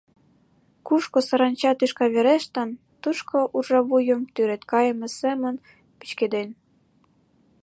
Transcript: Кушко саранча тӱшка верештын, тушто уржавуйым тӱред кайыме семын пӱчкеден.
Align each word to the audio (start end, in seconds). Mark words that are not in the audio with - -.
Кушко 0.87 1.19
саранча 1.27 1.71
тӱшка 1.79 2.05
верештын, 2.15 2.69
тушто 3.01 3.37
уржавуйым 3.55 4.21
тӱред 4.33 4.63
кайыме 4.71 5.07
семын 5.19 5.55
пӱчкеден. 5.97 6.49